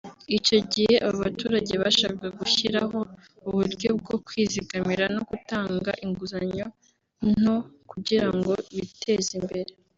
Icyo 0.37 0.57
gihe 0.71 0.95
aba 1.05 1.17
baturage 1.23 1.73
bashakaga 1.83 2.29
gushyiraho 2.39 2.99
uburyo 3.47 3.89
bwo 3.99 4.15
kwizigamira 4.25 5.05
no 5.15 5.21
gutanga 5.29 5.91
inguzanyo 6.05 6.65
nto 7.39 7.57
kugira 7.91 8.27
ngo 8.35 8.51
biteze 8.77 9.31
imbere 9.41 9.71